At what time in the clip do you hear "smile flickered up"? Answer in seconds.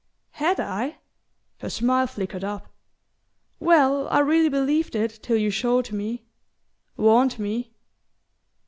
1.69-2.73